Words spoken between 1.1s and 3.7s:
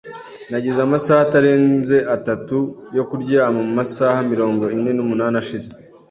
atarenze atatu yo kuryama